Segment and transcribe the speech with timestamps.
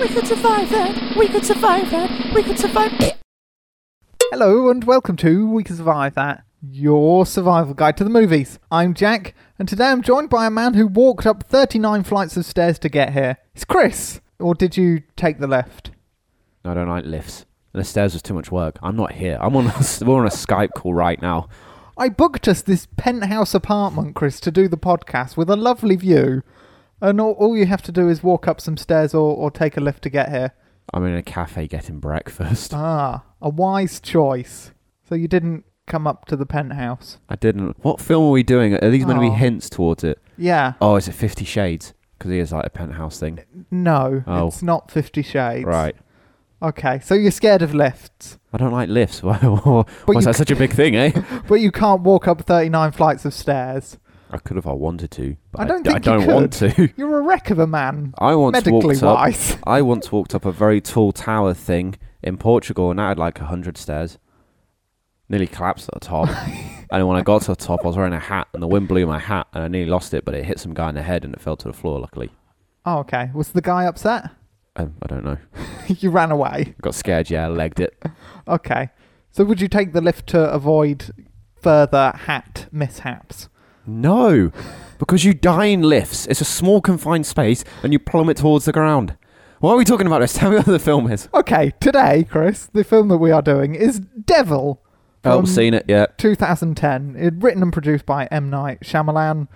[0.00, 1.16] We could survive that.
[1.16, 2.34] We could survive that.
[2.34, 2.90] We could survive.
[4.32, 8.58] Hello and welcome to We Can Survive That, your survival guide to the movies.
[8.72, 12.44] I'm Jack, and today I'm joined by a man who walked up 39 flights of
[12.44, 13.36] stairs to get here.
[13.54, 14.20] It's Chris.
[14.40, 15.92] Or did you take the left?
[16.64, 17.46] No, I don't like lifts.
[17.72, 18.78] The stairs was too much work.
[18.82, 19.38] I'm not here.
[19.40, 21.48] I'm on a, we're on a Skype call right now.
[21.96, 26.42] I booked us this penthouse apartment, Chris, to do the podcast with a lovely view.
[27.04, 29.76] And all, all you have to do is walk up some stairs or, or take
[29.76, 30.52] a lift to get here.
[30.92, 32.72] I'm in a cafe getting breakfast.
[32.74, 34.72] Ah, a wise choice.
[35.08, 37.18] So you didn't come up to the penthouse?
[37.28, 37.76] I didn't.
[37.84, 38.74] What film are we doing?
[38.82, 39.30] Are these going to Oh.
[39.30, 40.18] be hints towards it?
[40.38, 40.72] Yeah.
[40.80, 41.92] Oh, is it Fifty Shades?
[42.16, 43.40] Because he is like a penthouse thing.
[43.70, 44.46] No, Oh.
[44.46, 45.66] it's not Fifty Shades.
[45.66, 45.94] Right.
[46.62, 48.38] Okay, so you're scared of lifts.
[48.52, 49.22] I don't like lifts.
[49.22, 49.84] Why why
[50.18, 51.12] is that such a big thing, eh?
[51.48, 53.98] But you can't walk up 39 flights of stairs.
[54.30, 55.36] I could if I wanted to.
[55.52, 56.92] But I don't think I don't want to.
[56.96, 59.16] You're a wreck of a man, I once medically walked up.
[59.16, 59.56] wise.
[59.64, 63.38] I once walked up a very tall tower thing in Portugal, and that had like
[63.38, 64.18] hundred stairs.
[65.28, 66.28] Nearly collapsed at the top.
[66.90, 68.88] and when I got to the top, I was wearing a hat, and the wind
[68.88, 70.24] blew my hat, and I nearly lost it.
[70.24, 71.98] But it hit some guy in the head, and it fell to the floor.
[72.00, 72.30] Luckily,
[72.86, 73.30] Oh, okay.
[73.34, 74.30] Was the guy upset?
[74.76, 75.38] um, I don't know.
[75.88, 76.74] you ran away.
[76.82, 77.30] Got scared.
[77.30, 78.02] Yeah, I legged it.
[78.48, 78.90] Okay.
[79.30, 81.10] So would you take the lift to avoid
[81.56, 83.48] further hat mishaps?
[83.86, 84.50] No,
[84.98, 86.26] because you die in lifts.
[86.26, 89.16] It's a small confined space, and you plummet towards the ground.
[89.60, 90.32] Why are we talking about this?
[90.38, 91.28] Tell me what the film is.
[91.34, 94.80] Okay, today, Chris, the film that we are doing is Devil.
[95.26, 95.86] Oh, seen it?
[95.88, 96.06] Yeah.
[96.18, 97.16] 2010.
[97.18, 99.48] It written and produced by M Night Shyamalan.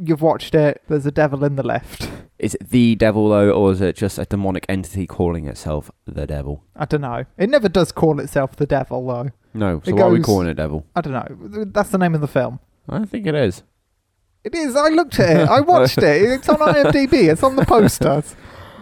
[0.00, 0.82] You've watched it.
[0.86, 2.08] There's a devil in the lift.
[2.38, 6.24] Is it the devil though, or is it just a demonic entity calling itself the
[6.24, 6.62] devil?
[6.76, 7.24] I don't know.
[7.36, 9.30] It never does call itself the devil, though.
[9.54, 9.80] No.
[9.84, 10.86] So It why are we goes- calling it devil?
[10.94, 11.64] I don't know.
[11.64, 12.60] That's the name of the film.
[12.88, 13.62] I think it is.
[14.44, 14.76] It is.
[14.76, 15.48] I looked at it.
[15.48, 16.22] I watched it.
[16.22, 17.30] It's on IMDb.
[17.30, 18.34] It's on the posters.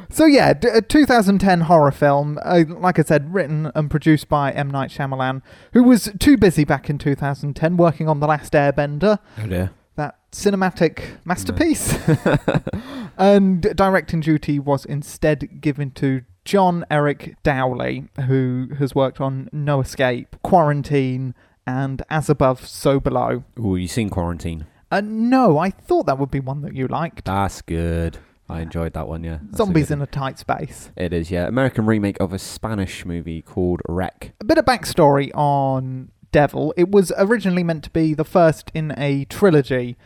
[0.09, 2.39] So yeah, d- a 2010 horror film.
[2.45, 6.65] Uh, like I said, written and produced by M Night Shyamalan, who was too busy
[6.65, 9.71] back in 2010 working on The Last Airbender, Oh dear.
[9.97, 11.99] that cinematic masterpiece.
[13.19, 19.81] and directing duty was instead given to John Erick Dowdle, who has worked on No
[19.81, 21.35] Escape, Quarantine,
[21.67, 23.45] and As Above, So Below.
[23.59, 24.67] Ooh, you seen Quarantine?
[24.91, 27.25] Uh, no, I thought that would be one that you liked.
[27.25, 28.19] That's good.
[28.49, 29.25] I enjoyed that one.
[29.25, 29.39] Yeah.
[29.43, 30.91] That's Zombies in a tight space.
[30.97, 31.31] It is.
[31.31, 31.49] Yeah.
[31.49, 34.33] American remake of a Spanish movie called REC.
[34.41, 36.73] A bit of backstory on Devil.
[36.77, 39.97] It was originally meant to be the first in a trilogy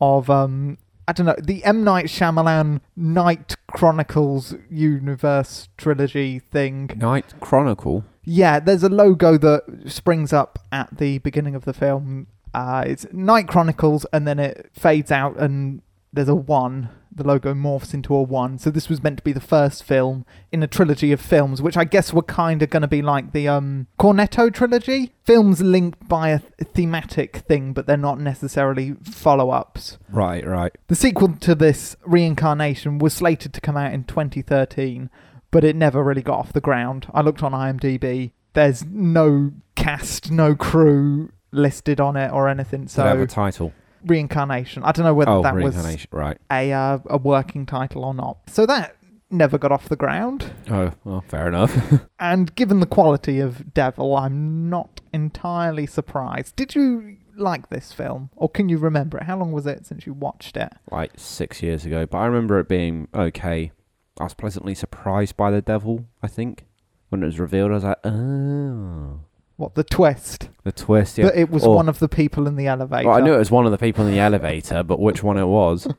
[0.00, 6.90] of um I don't know the M Night Shyamalan Night Chronicles universe trilogy thing.
[6.96, 8.04] Night Chronicle.
[8.32, 12.28] Yeah, there's a logo that springs up at the beginning of the film.
[12.54, 15.82] Uh, it's Night Chronicles, and then it fades out, and
[16.12, 16.90] there's a one.
[17.12, 18.56] The logo morphs into a one.
[18.58, 21.76] So this was meant to be the first film in a trilogy of films, which
[21.76, 25.12] I guess were kind of going to be like the um, Cornetto trilogy.
[25.24, 29.98] Films linked by a thematic thing, but they're not necessarily follow-ups.
[30.08, 30.46] Right.
[30.46, 30.72] Right.
[30.86, 35.10] The sequel to this, Reincarnation, was slated to come out in 2013,
[35.50, 37.06] but it never really got off the ground.
[37.12, 38.32] I looked on IMDb.
[38.52, 42.88] There's no cast, no crew listed on it or anything.
[42.88, 43.72] So have a title.
[44.04, 44.82] Reincarnation.
[44.82, 46.08] I don't know whether Oh, that was reincarnation.
[46.12, 46.38] Right.
[46.50, 48.38] a uh, a working title or not.
[48.48, 48.96] So that
[49.30, 50.50] never got off the ground.
[50.70, 51.76] Oh, well, fair enough.
[52.18, 56.54] And given the quality of Devil, I'm not entirely surprised.
[56.56, 59.24] Did you like this film, or can you remember it?
[59.24, 60.70] How long was it since you watched it?
[60.90, 63.72] like six years ago, but I remember it being okay.
[64.20, 66.04] I was pleasantly surprised by the devil.
[66.22, 66.66] I think
[67.08, 69.20] when it was revealed, I was like, oh,
[69.56, 70.48] What the twist?
[70.62, 71.18] the twist.
[71.18, 71.26] Yeah.
[71.26, 73.08] That it was Or- one of the people in the elevator.
[73.08, 75.38] Well, I knew it was one of the people in the elevator, but which one
[75.38, 75.88] it was.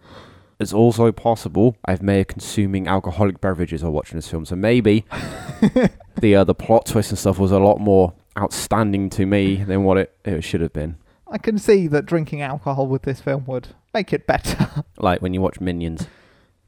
[0.59, 5.05] It's also possible I've made consuming alcoholic beverages while watching this film, so maybe
[6.19, 9.83] the uh, the plot twist and stuff was a lot more outstanding to me than
[9.83, 10.97] what it, it should have been.
[11.27, 14.83] I can see that drinking alcohol with this film would make it better.
[14.99, 16.07] Like when you watch Minions,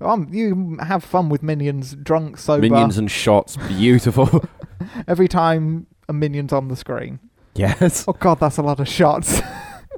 [0.01, 4.43] um, you have fun with minions, drunk, sober, Minions and shots, beautiful.
[5.07, 7.19] every time a minion's on the screen.
[7.55, 8.05] yes.
[8.07, 9.41] Oh god, that's a lot of shots.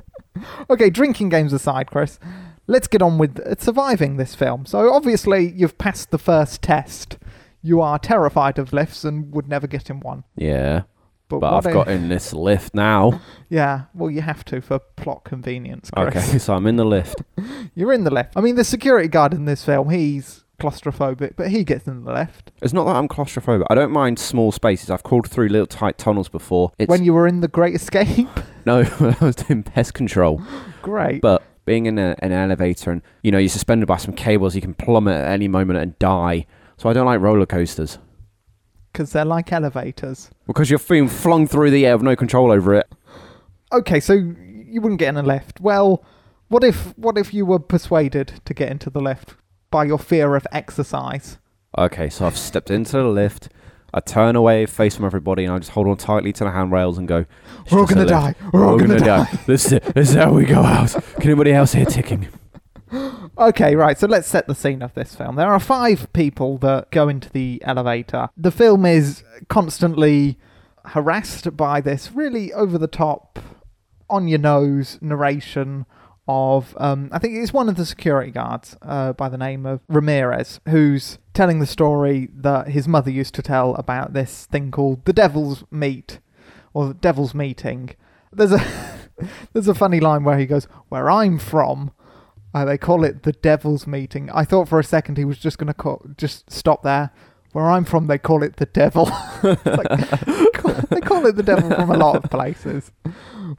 [0.69, 2.19] okay, drinking games aside, Chris,
[2.67, 4.65] let's get on with surviving this film.
[4.65, 7.17] So obviously you've passed the first test.
[7.61, 10.23] You are terrified of lifts and would never get in one.
[10.35, 10.83] Yeah,
[11.27, 13.21] But, but I've got in this lift now.
[13.47, 16.07] Yeah, well, you have to for plot convenience, Chris.
[16.29, 17.21] Okay, so I'm in the lift.
[17.75, 18.33] You're in the lift.
[18.35, 22.11] I mean, the security guard in this film, he's claustrophobic, but he gets in the
[22.11, 22.51] left.
[22.63, 23.65] It's not that I'm claustrophobic.
[23.69, 24.89] I don't mind small spaces.
[24.89, 26.71] I've crawled through little tight tunnels before.
[26.79, 28.27] It's When you were in the Great Escape,
[28.65, 30.41] no, I was doing pest control.
[30.81, 31.21] great.
[31.21, 34.61] But being in a, an elevator and you know you're suspended by some cables, you
[34.61, 36.47] can plummet at any moment and die.
[36.77, 37.99] So I don't like roller coasters.
[38.95, 40.29] Because they're like elevators.
[40.47, 42.87] Because you're being flung through the air with no control over it.
[43.73, 45.59] Okay, so you wouldn't get in a lift.
[45.59, 46.01] Well,
[46.47, 49.35] what if what if you were persuaded to get into the lift
[49.69, 51.39] by your fear of exercise?
[51.77, 53.49] Okay, so I've stepped into the lift.
[53.93, 56.97] I turn away, face from everybody, and I just hold on tightly to the handrails
[56.97, 57.25] and go.
[57.69, 58.35] We're all gonna die.
[58.53, 60.91] We're all gonna die." This is, this is how we go out.
[61.15, 62.29] Can anybody else hear ticking?
[63.37, 63.97] Okay, right.
[63.97, 65.35] So let's set the scene of this film.
[65.35, 68.29] There are five people that go into the elevator.
[68.37, 70.37] The film is constantly
[70.85, 73.39] harassed by this really over the top,
[74.09, 75.85] on your nose narration
[76.27, 79.81] of um, I think it's one of the security guards uh, by the name of
[79.87, 85.05] Ramirez who's telling the story that his mother used to tell about this thing called
[85.05, 86.19] the Devil's Meet
[86.73, 87.91] or the Devil's Meeting.
[88.31, 88.65] There's a
[89.53, 91.91] there's a funny line where he goes, "Where I'm from."
[92.55, 94.29] Uh, they call it the Devil's Meeting.
[94.31, 97.11] I thought for a second he was just going to call, just stop there.
[97.51, 99.05] Where I'm from, they call it the Devil.
[99.43, 99.59] Like,
[100.89, 102.93] they call it the Devil from a lot of places.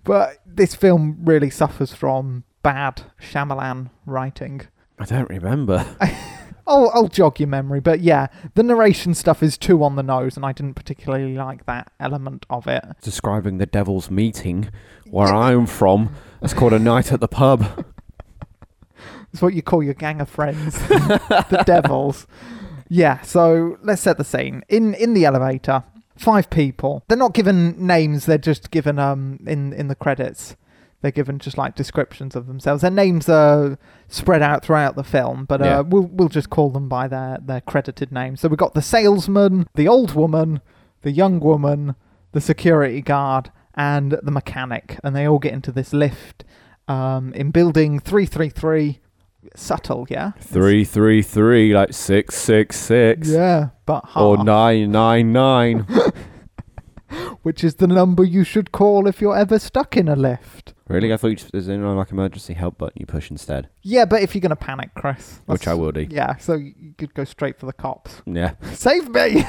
[0.03, 4.63] But this film really suffers from bad Shyamalan writing.
[4.99, 5.85] I don't remember.
[6.67, 10.37] I'll, I'll jog your memory, but yeah, the narration stuff is too on the nose,
[10.37, 12.83] and I didn't particularly like that element of it.
[13.03, 14.71] Describing the devil's meeting,
[15.11, 17.85] where I'm from, it's called a night at the pub.
[19.37, 22.27] It's what you call your gang of friends, the devils.
[22.89, 24.63] Yeah, so let's set the scene.
[24.71, 25.85] In in the elevator,
[26.17, 27.05] five people.
[27.07, 30.57] They're not given names, they're just given um in in the credits.
[31.03, 32.81] They're given just like descriptions of themselves.
[32.81, 33.79] Their names are
[34.09, 35.81] spread out throughout the film, but uh, Yeah.
[35.81, 38.41] we'll we'll just call them by their their credited names.
[38.41, 40.63] So we've got the salesman, the old woman,
[41.03, 41.95] the young woman,
[42.33, 46.43] the security guard, and the mechanic, and they all get into this lift
[46.89, 49.01] um, in building three three three.
[49.55, 50.33] Subtle, yeah.
[50.41, 54.23] Three, three, three, like six, six, six, Yeah, but half.
[54.23, 55.87] or nine, nine, nine.
[57.43, 60.75] which is the number you should call if you're ever stuck in a lift.
[60.89, 61.13] really?
[61.13, 64.23] I thought you just, there's no like emergency help button you push instead, Yeah, but
[64.23, 66.07] if you're gonna panic, Chris, which I will do.
[66.11, 68.23] Yeah, so you could go straight for the cops.
[68.27, 68.55] Yeah.
[68.73, 69.45] Save me!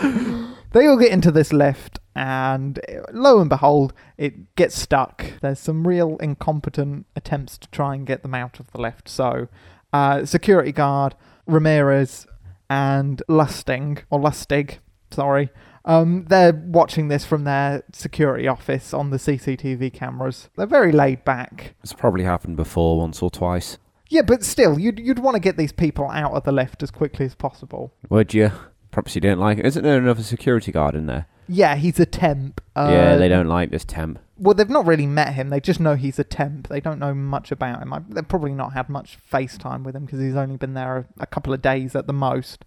[0.72, 5.24] they all get into this lift, and uh, lo and behold, it gets stuck.
[5.40, 9.08] There's some real incompetent attempts to try and get them out of the lift.
[9.08, 9.48] So,
[9.92, 11.14] uh, security guard
[11.46, 12.26] Ramirez
[12.68, 14.78] and Lusting or Lustig,
[15.10, 15.50] sorry.
[15.84, 20.50] Um, they're watching this from their security office on the CCTV cameras.
[20.56, 21.74] They're very laid back.
[21.82, 23.78] It's probably happened before once or twice.
[24.08, 26.90] Yeah, but still, you'd you'd want to get these people out of the lift as
[26.90, 27.94] quickly as possible.
[28.08, 28.50] Would you?
[28.90, 29.66] Perhaps you didn't like it.
[29.66, 31.26] Isn't there another security guard in there?
[31.48, 32.60] Yeah, he's a temp.
[32.76, 34.18] Yeah, they don't like this temp.
[34.38, 35.50] Well, they've not really met him.
[35.50, 36.68] They just know he's a temp.
[36.68, 37.92] They don't know much about him.
[37.92, 41.06] I, they've probably not had much FaceTime with him because he's only been there a,
[41.20, 42.64] a couple of days at the most.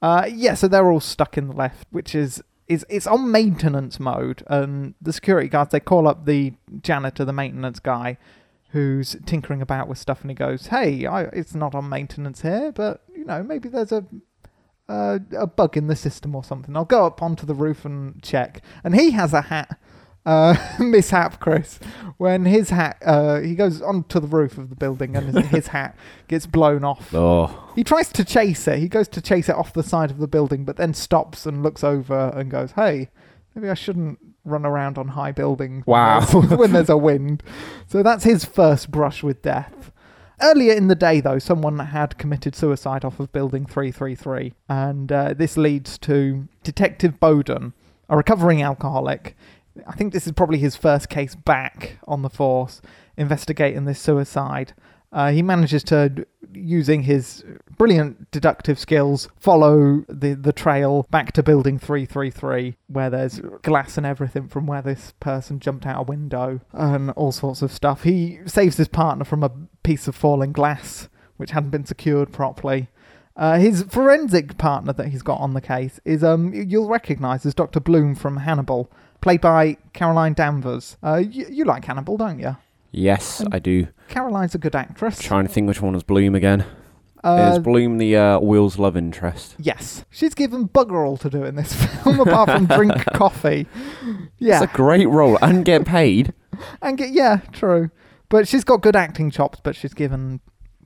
[0.00, 3.98] Uh, yeah, so they're all stuck in the left, which is is it's on maintenance
[3.98, 4.42] mode.
[4.46, 8.18] And the security guards they call up the janitor, the maintenance guy,
[8.70, 12.72] who's tinkering about with stuff, and he goes, "Hey, I, it's not on maintenance here,
[12.72, 14.04] but you know maybe there's a."
[14.88, 16.74] Uh, a bug in the system or something.
[16.76, 18.62] I'll go up onto the roof and check.
[18.82, 19.78] And he has a hat,
[20.24, 21.78] uh, mishap, Chris.
[22.16, 25.66] When his hat, uh, he goes onto the roof of the building and his, his
[25.68, 25.94] hat
[26.26, 27.10] gets blown off.
[27.14, 28.78] Oh, He tries to chase it.
[28.78, 31.62] He goes to chase it off the side of the building, but then stops and
[31.62, 33.10] looks over and goes, "Hey,
[33.54, 36.20] maybe I shouldn't run around on high buildings when Wow.
[36.20, 37.42] there's- when there's a wind."
[37.86, 39.92] So that's his first brush with death.
[40.40, 45.34] Earlier in the day, though, someone had committed suicide off of Building 333, and uh,
[45.34, 47.72] this leads to Detective Bowden,
[48.08, 49.36] a recovering alcoholic.
[49.86, 52.80] I think this is probably his first case back on the force,
[53.16, 54.74] investigating this suicide.
[55.10, 57.44] Uh, he manages to, using his
[57.78, 64.04] brilliant deductive skills, follow the, the trail back to building 333, where there's glass and
[64.04, 68.02] everything from where this person jumped out a window and all sorts of stuff.
[68.02, 72.88] He saves his partner from a piece of falling glass, which hadn't been secured properly.
[73.34, 77.54] Uh, his forensic partner that he's got on the case is um you'll recognise as
[77.54, 77.78] Dr.
[77.78, 80.96] Bloom from Hannibal, played by Caroline Dhavernas.
[81.04, 82.56] Uh, you, you like Hannibal, don't you?
[82.90, 83.88] Yes, I do.
[84.08, 85.18] Caroline's a good actress.
[85.20, 86.64] Trying to think which one was Bloom again.
[87.24, 89.56] Uh, Is Bloom the uh, Will's love interest?
[89.58, 93.66] yes, she's given bugger all to do in this film apart from drink coffee.
[94.38, 96.32] Yeah, It's a great role and get paid.
[96.82, 97.90] and get, yeah, true.
[98.28, 100.40] But she's got good acting chops, but she's given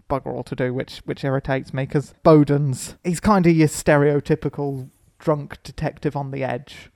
[0.09, 4.89] bugger all to do, which which irritates me because Bowden's he's kind of your stereotypical
[5.19, 6.91] drunk detective on the edge.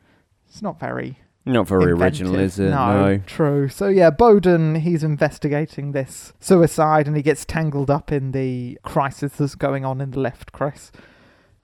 [0.49, 2.71] It's not very Not very original, is it?
[2.71, 3.69] No, true.
[3.69, 9.33] So yeah, Bowden he's investigating this suicide and he gets tangled up in the crisis
[9.37, 10.91] that's going on in the lift, Chris.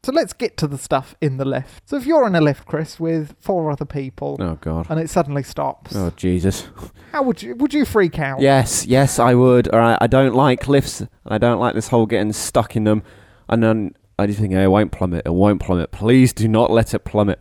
[0.04, 1.88] So let's get to the stuff in the lift.
[1.88, 4.86] So if you're in a lift, Chris, with four other people Oh god.
[4.88, 6.68] and it suddenly stops, Oh Jesus.
[7.12, 8.40] how would you would you freak out?
[8.40, 9.68] Yes, yes, I would.
[9.68, 12.84] All right, I don't like lifts, and I don't like this whole getting stuck in
[12.84, 13.02] them.
[13.48, 15.22] And then I just think, hey, it won't plummet.
[15.26, 15.90] It won't plummet.
[15.90, 17.40] Please do not let it plummet.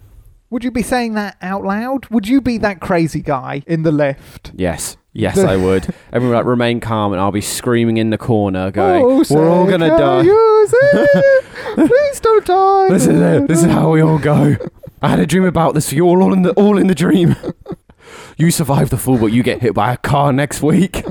[0.51, 2.08] Would you be saying that out loud?
[2.08, 4.51] Would you be that crazy guy in the lift?
[4.53, 5.88] Yes, yes, I would.
[6.12, 9.65] Everyone like remain calm, and I'll be screaming in the corner, going, oh, "We're all
[9.65, 10.24] gonna die."
[11.88, 12.89] Please don't die.
[12.89, 13.48] This is it.
[13.48, 14.58] This is how we all go.
[15.01, 15.93] I had a dream about this.
[15.93, 17.38] You're all in the all in the dream.
[18.38, 21.05] you survive the fall, but you get hit by a car next week.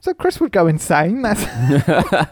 [0.00, 1.20] So Chris would go insane.
[1.20, 1.44] That's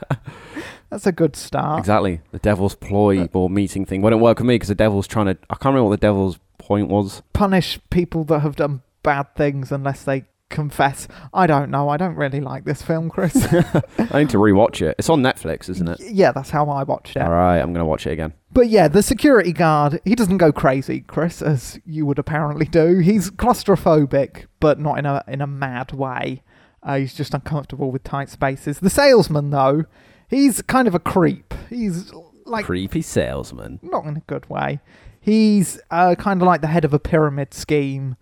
[0.91, 1.79] that's a good start.
[1.79, 2.21] Exactly.
[2.33, 5.39] The devil's ploy or meeting thing wouldn't work with me because the devil's trying to.
[5.51, 7.23] I can't remember what the devil's point was.
[7.33, 11.09] Punish people that have done bad things unless they confess.
[11.35, 11.89] I don't know.
[11.89, 13.35] I don't really like this film, Chris.
[13.53, 14.95] I need to rewatch it.
[14.99, 16.01] It's on Netflix, isn't it?
[16.01, 17.23] yeah, that's how I watched it.
[17.23, 18.33] All right, I'm gonna watch it again.
[18.53, 22.99] But yeah, the security guard, he doesn't go crazy, Chris, as you would apparently do.
[23.01, 26.43] He's claustrophobic, but not in a in a mad way.
[26.83, 28.79] Uh, he's just uncomfortable with tight spaces.
[28.79, 29.87] The salesman, though,
[30.29, 31.55] he's kind of a creep.
[31.69, 32.13] He's
[32.45, 33.81] like Creepy salesman.
[33.83, 34.81] not in a good way.
[35.21, 38.17] He's uh, kind of like the head of a pyramid scheme,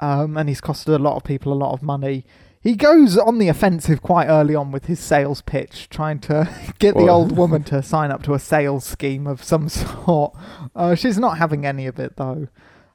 [0.00, 2.26] um, and he's costed a lot of people a lot of money.
[2.60, 6.94] He goes on the offensive quite early on with his sales pitch, trying to get
[6.94, 10.36] the old woman to sign up to a sales scheme of some sort.
[10.76, 12.48] Uh, she's not having any of it though.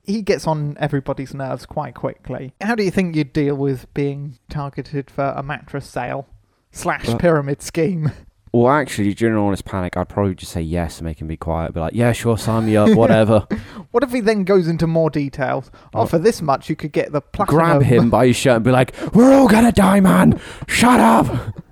[0.03, 2.53] He gets on everybody's nerves quite quickly.
[2.61, 6.27] How do you think you'd deal with being targeted for a mattress sale
[6.71, 8.11] slash pyramid scheme?
[8.63, 11.37] Well, actually, during all this panic, I'd probably just say yes and make him be
[11.37, 11.73] quiet.
[11.73, 13.47] Be like, yeah, sure, sign me up, whatever.
[13.91, 15.71] What if he then goes into more details?
[15.93, 16.05] Oh, Oh.
[16.05, 17.55] for this much, you could get the platinum.
[17.57, 20.39] Grab him by his shirt and be like, we're all gonna die, man.
[20.67, 21.55] Shut up.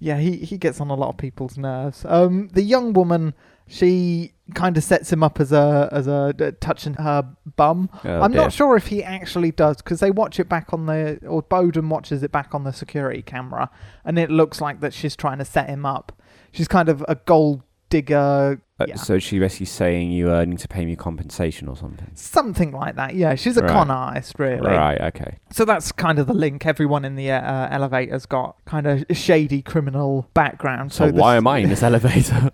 [0.00, 2.04] Yeah, he, he gets on a lot of people's nerves.
[2.08, 3.34] Um, the young woman,
[3.68, 7.24] she kind of sets him up as a as a touching her
[7.56, 7.90] bum.
[8.04, 8.40] Oh, I'm dear.
[8.42, 11.88] not sure if he actually does because they watch it back on the or Bowden
[11.88, 13.70] watches it back on the security camera,
[14.04, 16.12] and it looks like that she's trying to set him up.
[16.50, 18.96] She's kind of a gold digger, Uh, yeah.
[18.96, 22.10] So she basically saying you uh, need to pay me compensation or something.
[22.14, 23.14] something like that.
[23.14, 23.70] Yeah, she's a Right.
[23.70, 24.68] con artist, really.
[24.70, 25.00] Right.
[25.00, 25.38] Okay.
[25.50, 26.66] So that's kind of the link.
[26.66, 30.92] Everyone in the uh, elevator's got kind of a shady criminal background.
[30.92, 32.50] So, So, why am I in this elevator?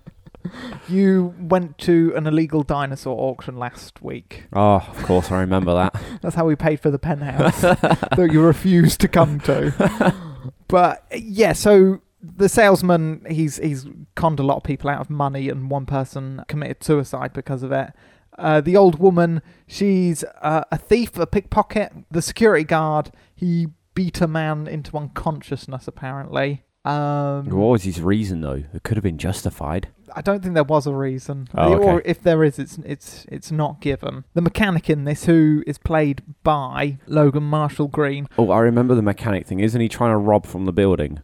[0.88, 4.44] You went to an illegal dinosaur auction last week.
[4.52, 6.02] oh, of course, I remember that.
[6.22, 10.14] That's how we paid for the penthouse that you refused to come to.
[10.68, 15.48] But yeah, so the salesman he's he's conned a lot of people out of money,
[15.48, 17.92] and one person committed suicide because of it.
[18.38, 21.92] Uh, the old woman, she's uh, a thief, a pickpocket.
[22.10, 25.86] The security guard, he beat a man into unconsciousness.
[25.86, 28.64] Apparently, um, What was his reason though?
[28.74, 29.88] It could have been justified.
[30.16, 33.50] I don't think there was a reason, Oh, or if there is, it's it's it's
[33.50, 34.24] not given.
[34.34, 39.02] The mechanic in this, who is played by Logan Marshall Green, Oh, I remember the
[39.02, 39.60] mechanic thing.
[39.60, 41.20] Isn't he trying to rob from the building?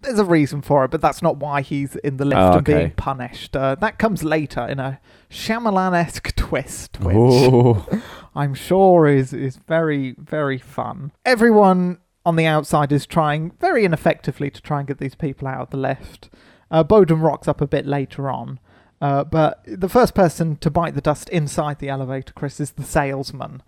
[0.00, 2.64] there's a reason for it, but that's not why he's in the lift Oh, and
[2.64, 3.54] being punished.
[3.54, 4.98] Uh, that comes later in a
[5.30, 7.86] Shyamalan-esque twist, which Oh,
[8.34, 11.12] I'm sure is is very very fun.
[11.24, 15.60] Everyone on the outside is trying very ineffectively to try and get these people out
[15.62, 16.30] of the lift.
[16.72, 18.58] Uh, Bowden rocks up a bit later on,
[19.02, 22.82] uh, but the first person to bite the dust inside the elevator, Chris, is the
[22.82, 23.62] salesman.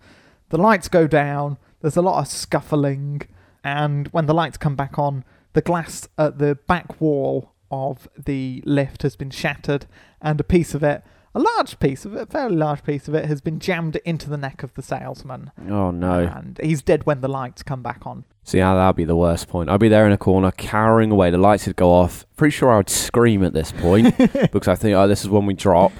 [0.49, 1.57] The lights go down.
[1.81, 3.21] There's a lot of scuffling,
[3.63, 8.63] and when the lights come back on, the glass at the back wall of the
[8.65, 9.85] lift has been shattered,
[10.19, 11.03] and a piece of it,
[11.35, 14.29] a large piece of it, a fairly large piece of it, has been jammed into
[14.29, 15.51] the neck of the salesman.
[15.69, 16.19] oh no.
[16.21, 18.23] And he's dead when the lights come back on.
[18.43, 19.69] See, now that'd be the worst point.
[19.69, 21.31] I'd be there in a corner, cowering away.
[21.31, 22.25] The lights would go off.
[22.37, 24.17] Pretty sure I would scream at this point
[24.51, 25.91] because I think, oh, this is when we drop.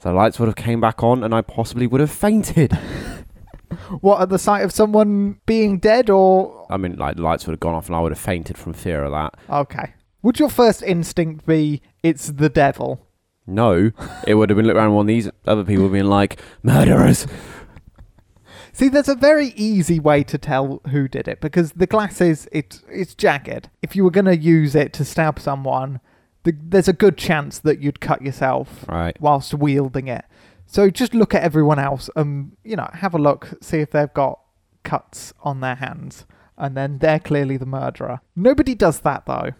[0.00, 2.76] So the lights would have came back on, and I possibly would have fainted.
[4.00, 6.66] What, at the sight of someone being dead, or.
[6.70, 8.72] I mean, like the lights would have gone off, and I would have fainted from
[8.72, 9.34] fear of that.
[9.48, 9.94] Okay.
[10.22, 13.06] Would your first instinct be, it's the devil?
[13.50, 13.90] No,
[14.26, 17.26] it would have been looked around one of these other people being like, murderers.
[18.72, 22.48] See, there's a very easy way to tell who did it because the glass is
[22.52, 23.68] it's it's jagged.
[23.82, 26.00] If you were going to use it to stab someone,
[26.44, 29.20] the, there's a good chance that you'd cut yourself Right.
[29.20, 30.24] whilst wielding it.
[30.66, 34.14] So just look at everyone else and you know have a look, see if they've
[34.14, 34.38] got
[34.84, 36.24] cuts on their hands,
[36.56, 38.20] and then they're clearly the murderer.
[38.36, 39.50] Nobody does that though.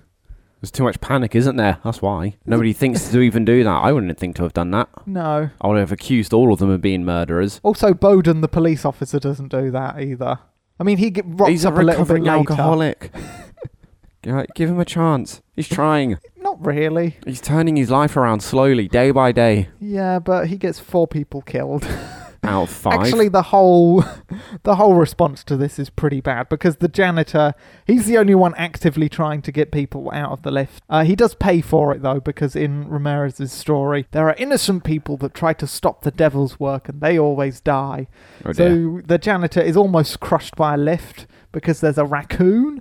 [0.60, 1.78] There's too much panic, isn't there?
[1.84, 2.36] That's why.
[2.44, 3.70] Nobody thinks to even do that.
[3.70, 4.88] I wouldn't think to have done that.
[5.06, 5.48] No.
[5.60, 7.60] I would have accused all of them of being murderers.
[7.62, 10.38] Also, Bowden, the police officer, doesn't do that either.
[10.78, 12.36] I mean, he get, rocks He's a up a little bit recovering later.
[12.38, 13.10] alcoholic.
[14.22, 15.40] G- uh, Give him a chance.
[15.56, 16.18] He's trying.
[16.36, 17.16] Not really.
[17.24, 19.68] He's turning his life around slowly, day by day.
[19.80, 21.86] Yeah, but he gets four people killed.
[22.42, 23.00] Out of five.
[23.00, 24.02] Actually, the whole
[24.62, 27.54] the whole response to this is pretty bad because the janitor
[27.86, 30.82] he's the only one actively trying to get people out of the lift.
[30.88, 35.18] Uh, he does pay for it though because in Ramirez's story there are innocent people
[35.18, 38.06] that try to stop the devil's work and they always die.
[38.46, 42.80] Oh so the janitor is almost crushed by a lift because there's a raccoon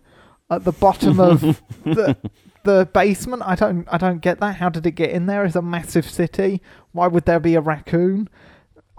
[0.49, 1.41] at the bottom of
[1.83, 2.15] the
[2.63, 3.41] the basement.
[3.45, 4.55] I don't I don't get that.
[4.55, 5.43] How did it get in there?
[5.43, 6.61] It's a massive city.
[6.91, 8.29] Why would there be a raccoon?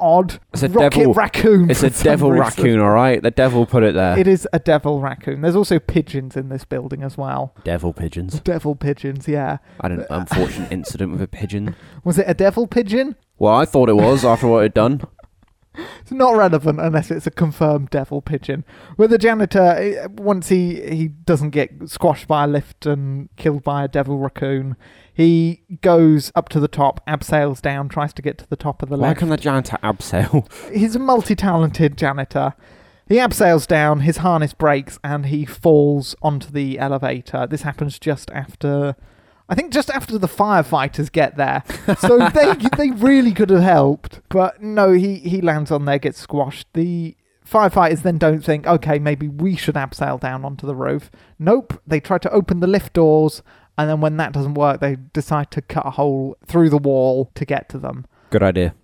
[0.01, 0.41] Odd.
[0.53, 1.71] It's a Rocket devil- raccoon.
[1.71, 2.43] it's a devil reason.
[2.65, 3.23] raccoon, all right.
[3.23, 4.19] The devil put it there.
[4.19, 5.43] It is a devil raccoon.
[5.43, 7.55] There's also pigeons in this building as well.
[7.65, 8.41] devil pigeons.
[8.41, 9.59] Devil pigeons, yeah.
[9.81, 11.77] I had an unfortunate incident with a pigeon.
[12.05, 13.17] Was it a devil pigeon?
[13.39, 15.03] Well, I thought it was after what it'd done.
[16.01, 18.65] It's not relevant unless it's a confirmed devil pigeon.
[18.97, 23.63] With the janitor, eh, once he, he doesn't get squashed by a lift and killed
[23.63, 24.75] by a devil raccoon,
[25.21, 28.89] he goes up to the top, abseils down, tries to get to the top of
[28.89, 29.21] the Why left.
[29.21, 30.51] can the janitor abseil?
[30.73, 32.55] He's a multi-talented janitor.
[33.07, 37.47] He abseils down, his harness breaks, and he falls onto the elevator.
[37.47, 38.95] This happens just after,
[39.49, 41.65] I think, just after the firefighters get there.
[41.99, 46.21] So they they really could have helped, but no, he he lands on there, gets
[46.21, 46.69] squashed.
[46.73, 51.11] The firefighters then don't think, okay, maybe we should abseil down onto the roof.
[51.39, 53.43] Nope, they try to open the lift doors,
[53.81, 57.31] and then when that doesn't work, they decide to cut a hole through the wall
[57.35, 58.05] to get to them.
[58.29, 58.75] Good idea.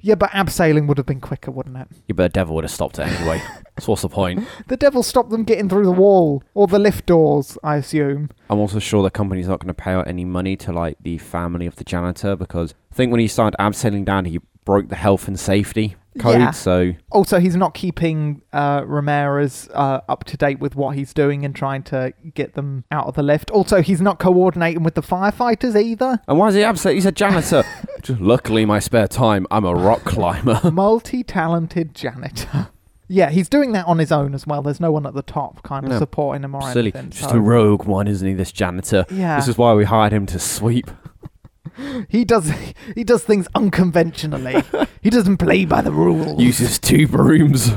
[0.00, 1.88] Yeah, but abseiling would have been quicker, wouldn't it?
[2.06, 3.42] Yeah, but the devil would have stopped it anyway.
[3.78, 4.46] so what's the point?
[4.68, 8.30] The devil stopped them getting through the wall or the lift doors, I assume.
[8.48, 11.18] I'm also sure the company's not going to pay out any money to like the
[11.18, 14.96] family of the janitor because I think when he started abseiling down, he broke the
[14.96, 16.40] health and safety code.
[16.40, 16.50] Yeah.
[16.50, 21.44] So Also, he's not keeping uh, Ramirez uh, up to date with what he's doing
[21.44, 23.50] and trying to get them out of the lift.
[23.50, 26.20] Also, he's not coordinating with the firefighters either.
[26.28, 26.94] and why is he absent?
[26.94, 27.64] He's a janitor.
[28.02, 30.60] Just luckily, my spare time, I'm a rock climber.
[30.72, 32.68] Multi-talented janitor.
[33.10, 34.60] Yeah, he's doing that on his own as well.
[34.60, 35.98] There's no one at the top kind of No.
[35.98, 37.10] supporting him or Silly, anything.
[37.10, 38.34] just so- a rogue one, isn't he?
[38.34, 39.06] This janitor.
[39.10, 40.90] yeah, This is why we hired him to sweep.
[42.08, 42.52] he does
[42.94, 44.62] he does things unconventionally.
[45.02, 46.40] he doesn't play by the rules.
[46.40, 47.70] Uses two brooms.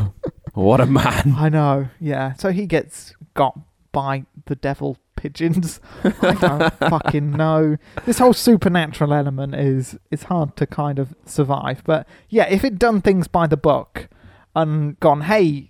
[0.54, 1.36] what a man!
[1.38, 2.34] I know, yeah.
[2.34, 3.58] So he gets got
[3.92, 5.80] by the devil pigeons.
[6.04, 7.78] I don't fucking know.
[8.06, 11.84] This whole supernatural element is is hard to kind of survive.
[11.86, 14.10] But yeah, if it done things by the book
[14.56, 15.70] and gone, hey,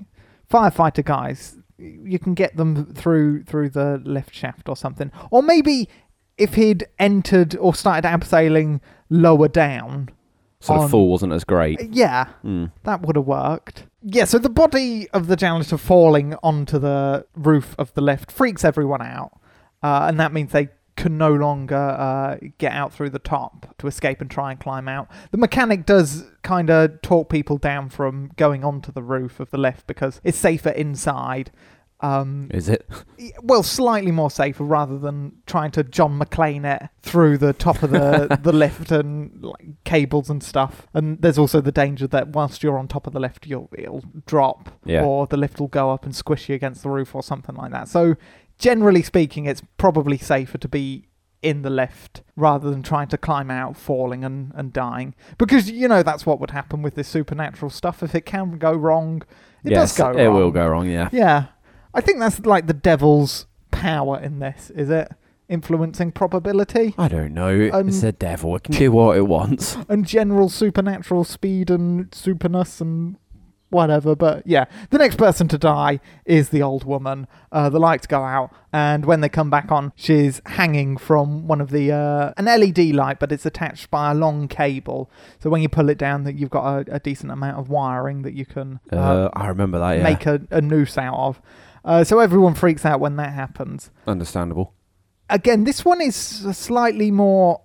[0.50, 5.12] firefighter guys, you can get them through through the lift shaft or something.
[5.30, 5.90] Or maybe
[6.42, 10.10] if he'd entered or started abseiling lower down.
[10.60, 11.82] So the fall wasn't as great.
[11.92, 12.66] Yeah, Hmm.
[12.84, 13.86] that would have worked.
[14.04, 18.64] Yeah, so the body of the janitor falling onto the roof of the lift freaks
[18.64, 19.32] everyone out.
[19.82, 23.88] Uh, and that means they can no longer uh, get out through the top to
[23.88, 25.08] escape and try and climb out.
[25.32, 29.58] The mechanic does kind of talk people down from going onto the roof of the
[29.58, 31.50] lift because it's safer inside.
[32.02, 32.90] Um, Is it?
[33.44, 37.92] well, slightly more safer rather than trying to John McClane it through the top of
[37.92, 40.88] the, the lift and like cables and stuff.
[40.94, 44.04] And there's also the danger that whilst you're on top of the lift, you'll it'll
[44.26, 45.04] drop Yeah.
[45.06, 47.72] or the lift will go up and squish you against the roof or something like
[47.72, 47.88] that.
[47.88, 48.16] So,
[48.58, 51.08] generally speaking, it's probably safer to be
[51.44, 55.16] in the lift rather than trying to climb out, falling and, and dying.
[55.40, 58.04] Because, you know, that's what would happen with this supernatural stuff.
[58.04, 59.24] If it can go wrong,
[59.64, 60.36] it yes, does go it wrong.
[60.36, 60.88] will go wrong.
[60.90, 61.10] Yeah.
[61.12, 61.46] Yeah.
[61.94, 65.12] I think that's like the devil's power in this, is it?
[65.50, 67.70] Influencing probability I don't know.
[67.74, 68.56] Um, it's the devil.
[68.56, 69.76] It can do what it wants.
[69.90, 73.18] and general supernatural speed and superness and
[73.72, 74.16] whatever.
[74.16, 77.28] But yeah, the next person to die is the old woman.
[77.52, 81.60] Uh, the lights go out, and when they come back on, she's hanging from one
[81.60, 85.10] of the uh, an LED light, but it's attached by a long cable.
[85.40, 88.22] So when you pull it down, that you've got a, a decent amount of wiring
[88.22, 89.98] that you can Uh, I remember that.
[89.98, 90.04] Yeah.
[90.04, 91.42] make a, a noose out of.
[91.84, 93.90] Uh, so everyone freaks out when that happens.
[94.08, 94.74] Understandable.
[95.30, 97.62] Again, this one is slightly more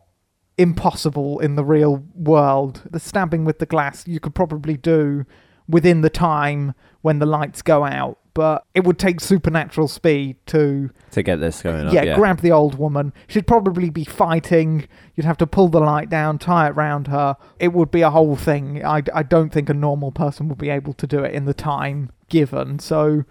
[0.58, 2.82] impossible in the real world.
[2.90, 5.24] The stabbing with the glass you could probably do
[5.68, 10.90] within the time when the lights go out, but it would take supernatural speed to
[11.10, 11.92] To get this going up.
[11.92, 12.14] yeah, Yeah.
[12.16, 13.12] grab the old woman.
[13.26, 14.86] She'd probably be fighting.
[15.14, 17.36] You'd have to pull the light down, tie it round her.
[17.58, 18.84] It would be a whole thing.
[18.84, 21.54] I, I don't think a normal person would be able to do it in the
[21.54, 22.78] time given.
[22.78, 23.24] So,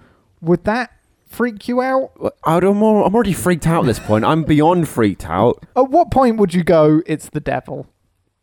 [0.46, 0.92] would that
[1.28, 2.12] freak you out?
[2.46, 4.24] I I'm I'm already freaked out at this point.
[4.26, 5.66] I'm beyond freaked out.
[5.76, 7.88] At what point would you go, it's the devil?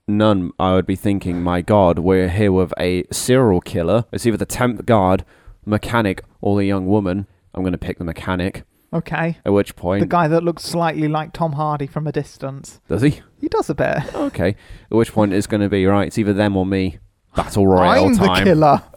[0.09, 0.51] None.
[0.59, 4.05] I would be thinking, my God, we're here with a serial killer.
[4.13, 5.25] It's either the temp guard,
[5.65, 7.27] mechanic, or the young woman.
[7.55, 8.65] I'm going to pick the mechanic.
[8.93, 9.39] Okay.
[9.47, 12.81] At which point, The guy that looks slightly like Tom Hardy from a distance.
[12.89, 13.21] does he?
[13.41, 14.15] He does a bit.
[14.15, 14.49] Okay.
[14.91, 16.09] At which point it's going to be right.
[16.09, 16.99] It's either them or me.
[17.35, 18.45] Battle royale I'm time.
[18.45, 18.83] the killer.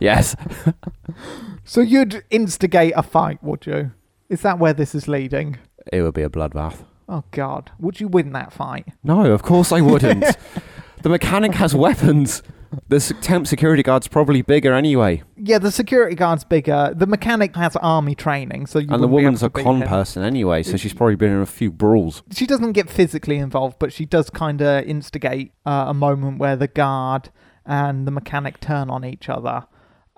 [0.00, 0.34] Yes.
[1.68, 3.92] So you'd instigate a fight, would you?
[4.30, 5.58] Is that where this is leading?
[5.92, 6.86] It would be a bloodbath.
[7.10, 8.86] Oh God, would you win that fight?
[9.04, 10.24] No, of course I wouldn't.
[11.02, 12.42] the mechanic has weapons.
[12.88, 15.22] The temp security guard's probably bigger anyway.
[15.36, 16.94] Yeah, the security guard's bigger.
[16.96, 19.50] The mechanic has army training, so you and the wouldn't be able woman's to a
[19.50, 19.88] beat con him.
[19.88, 22.22] person anyway, so she's probably been in a few brawls.
[22.32, 26.56] She doesn't get physically involved, but she does kind of instigate uh, a moment where
[26.56, 27.28] the guard
[27.66, 29.66] and the mechanic turn on each other,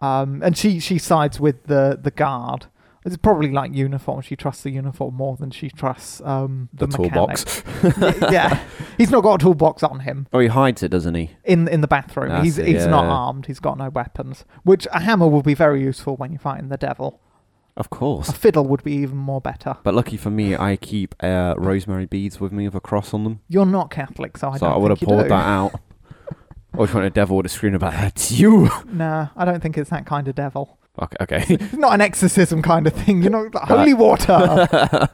[0.01, 2.67] um, and she she sides with the the guard.
[3.03, 4.21] It's probably like uniform.
[4.21, 7.37] She trusts the uniform more than she trusts um, The, the, mechanic.
[7.39, 7.63] toolbox.
[8.31, 8.63] yeah,
[8.99, 10.27] he's not got a toolbox on him.
[10.35, 11.31] Oh, he hides it, doesn't he?
[11.45, 12.29] in in the bathroom.
[12.29, 13.11] That's he's it, he's not yeah.
[13.11, 13.47] armed.
[13.47, 14.45] He's got no weapons.
[14.65, 17.21] Which a hammer will be very useful when you're fighting the devil.
[17.77, 18.29] Of course.
[18.29, 19.77] A fiddle would be even more better.
[19.83, 23.25] But lucky for me, I keep uh, rosemary beads with me with a cross on
[23.25, 23.41] them.
[23.49, 25.29] You're not Catholic, so I so don't I would have pulled do.
[25.29, 25.81] that out.
[26.77, 28.71] Or if a devil would have screamed about it's you.
[28.87, 30.79] Nah, I don't think it's that kind of devil.
[31.01, 31.45] Okay, okay.
[31.55, 33.23] It's not an exorcism kind of thing.
[33.23, 35.09] You know, holy water.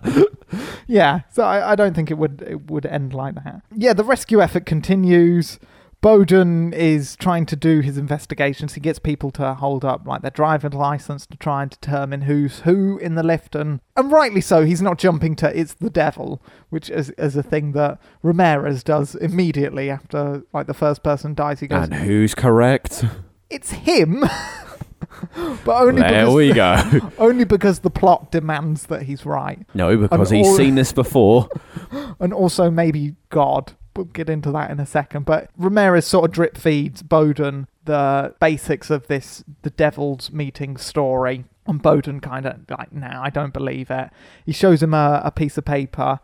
[0.86, 3.62] yeah, so I, I don't think it would it would end like that.
[3.74, 5.58] Yeah, the rescue effort continues.
[6.00, 8.74] Bowden is trying to do his investigations.
[8.74, 12.60] He gets people to hold up like their driving license to try and determine who's
[12.60, 14.64] who in the lift, and and rightly so.
[14.64, 19.14] He's not jumping to it's the devil, which is is a thing that Ramirez does
[19.16, 21.60] immediately after like the first person dies.
[21.60, 23.04] He goes, and who's correct?
[23.50, 24.20] "It's him,"
[25.64, 27.12] but only there because we go.
[27.18, 29.66] only because the plot demands that he's right.
[29.74, 31.48] No, because And he's all- seen this before.
[32.20, 33.72] and also maybe God.
[33.96, 35.24] We'll get into that in a second.
[35.24, 41.44] But Ramirez sort of drip feeds Bowden the basics of this the devil's meeting story.
[41.66, 44.10] And Bowden kind of like, nah, I don't believe it.
[44.44, 46.20] He shows him a, a piece of paper.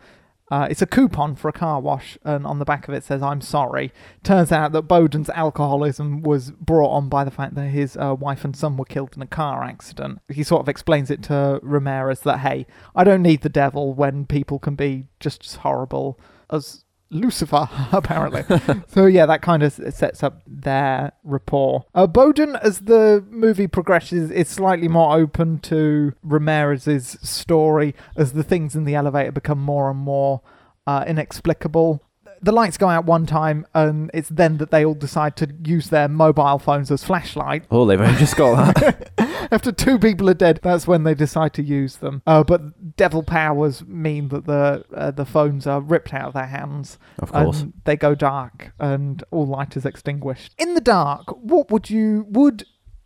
[0.53, 3.23] Uh, it's a coupon for a car wash, and on the back of it says,
[3.23, 3.91] I'm sorry.
[4.23, 8.45] Turns out that Bowden's alcoholism was brought on by the fact that his uh, wife
[8.45, 10.21] and son were killed in a car accident.
[10.29, 14.27] He sort of explains it to Ramirez that, hey, I don't need the devil when
[14.27, 18.43] people can be just as horrible as Lucifer, apparently.
[18.89, 21.85] so yeah, that kind of sets up their rapport.
[21.95, 28.43] Uh, Bowden, as the movie progresses, is slightly more open to Ramirez's story as the
[28.43, 30.41] things in the elevator become more and more
[30.87, 32.03] uh, inexplicable.
[32.43, 35.91] The lights go out one time, and it's then that they all decide to use
[35.91, 37.65] their mobile phones as flashlight.
[37.71, 39.11] Oh, they've only just got that.
[39.53, 42.23] After two people are dead, that's when they decide to use them.
[42.27, 46.47] Uh, but devil powers mean that the uh, the phones are ripped out of their
[46.47, 47.61] hands of course.
[47.61, 50.55] and they go dark and all light is extinguished.
[50.59, 52.65] In the dark, what would you would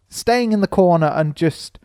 [0.08, 1.78] staying in the corner and just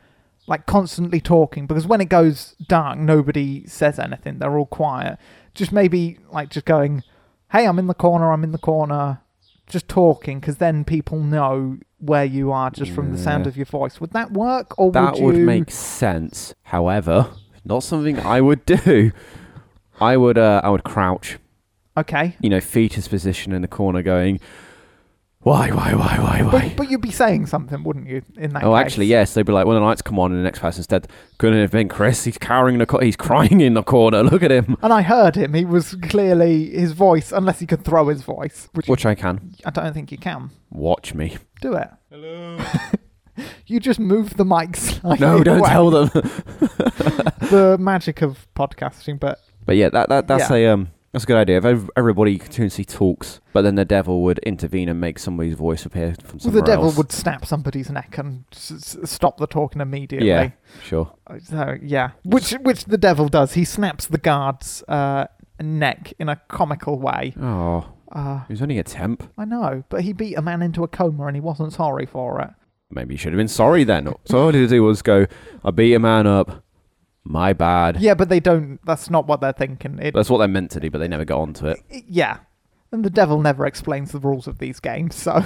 [0.48, 5.18] like constantly talking because when it goes dark nobody says anything they're all quiet
[5.54, 7.04] just maybe like just going
[7.52, 9.22] hey i'm in the corner i'm in the corner
[9.68, 13.50] just talking because then people know where you are just from the sound Yeah.
[13.50, 16.54] of your voice would that work or that would would you make sense.
[16.64, 17.30] However,
[17.64, 19.12] not something I would do.
[20.02, 21.38] I would uh, I would crouch,
[21.96, 24.40] okay you know, fetus position in the corner going,
[25.44, 26.52] why, why, why, why, why?
[26.52, 28.86] but, but you'd be saying something wouldn't you in that Oh, case?
[28.86, 29.34] actually, yes.
[29.34, 31.08] They'd be like, when the lights come on and the next person's dead,
[31.40, 32.24] couldn't it have been Chris?
[32.26, 34.22] He's cowering in the co- he's crying in the corner.
[34.24, 34.78] Look at him.
[34.84, 35.54] And I heard him.
[35.56, 39.56] He was clearly his voice, unless he could throw his voice, which Which I can.
[39.66, 40.52] I don't think you can.
[40.70, 41.38] Watch me.
[41.60, 41.90] Do it.
[42.12, 42.60] Hello.
[43.66, 45.26] you just move the mic slightly.
[45.26, 45.70] No, don't away.
[45.70, 46.10] tell them.
[47.50, 50.56] the magic of podcasting, but But yeah, that, that that's Yeah.
[50.58, 51.58] a um that's a good idea.
[51.58, 55.86] If ev- everybody continuously talks, but then the devil would intervene and make somebody's voice
[55.86, 56.98] appear from somewhere well, the devil else.
[56.98, 60.28] would snap somebody's neck and s- s- stop the talking immediately.
[60.30, 60.52] Yeah,
[60.84, 61.12] sure.
[61.44, 63.54] So yeah, which which the devil does.
[63.54, 65.26] He snaps the guard's uh,
[65.62, 67.34] neck in a comical way.
[67.40, 69.24] Oh, Uh, he was only a temp.
[69.38, 72.42] I know, but he beat a man into a coma and he wasn't sorry for
[72.42, 72.50] it.
[72.94, 74.14] Maybe he should have been sorry then.
[74.26, 75.26] so all he do was go,
[75.64, 76.64] I beat a man up.
[77.24, 78.02] My bad.
[78.02, 78.80] Yeah, but they don't.
[78.86, 80.00] That's not what they're thinking.
[80.00, 81.80] It, That's what they're meant to do, but they never got onto it.
[82.08, 82.40] yeah,
[82.92, 85.44] and the devil never explains the rules of these games, so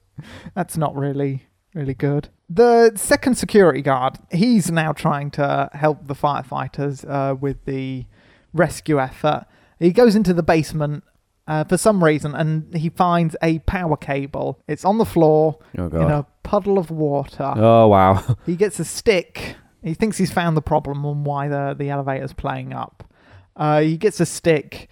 [0.54, 2.28] that's not really really good.
[2.48, 8.06] The second security guard, he's now trying to help the firefighters uh, with the
[8.52, 9.44] rescue effort.
[9.78, 11.04] He goes into the basement
[11.46, 14.60] uh, for some reason and he finds a power cable.
[14.66, 17.52] It's on the floor Oh in a puddle of water.
[17.56, 18.36] Oh wow.
[18.46, 22.32] He gets a stick He thinks he's found the problem and why the the elevator's
[22.32, 23.12] playing up.
[23.56, 24.88] Uh, he gets a stick,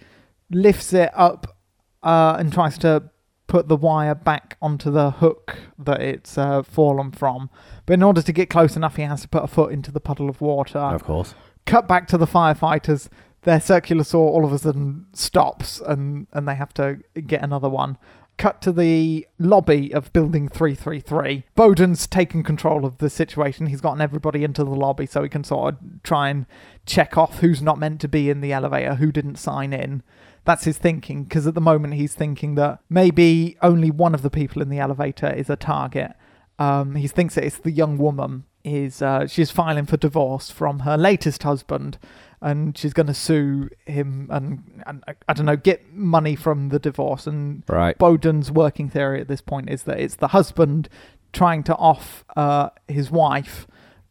[0.49, 1.57] lifts it up,
[2.03, 3.09] uh, and tries to
[3.47, 7.49] put the wire back onto the hook that it's uh, fallen from.
[7.85, 10.01] But in order to get close enough, he has to put a foot into the
[10.01, 10.79] puddle of water.
[10.79, 11.33] Of course.
[11.65, 13.07] Cut back to the firefighters.
[13.43, 17.69] Their circular saw all of a sudden stops, and and they have to get another
[17.69, 17.97] one.
[18.37, 21.45] Cut to the lobby of Building 333.
[21.55, 23.65] Bowden's taken control of the situation.
[23.65, 26.45] He's gotten everybody into the lobby so he can sort of try and
[26.85, 30.03] check off who's not meant to be in the elevator, who didn't sign in.
[30.45, 34.29] That's his thinking, because at the moment he's thinking that maybe only one of the
[34.29, 36.13] people in the elevator is a target.
[36.59, 38.45] Um, he thinks that it's the young woman.
[38.63, 41.97] Is uh, she's filing for divorce from her latest husband,
[42.41, 46.79] and she's going to sue him and, and I- don't know get money from the
[46.79, 47.25] divorce.
[47.27, 47.97] And Right.
[47.97, 50.87] Bowden's working theory at this point is that it's the husband
[51.33, 53.67] trying to off uh, his wife,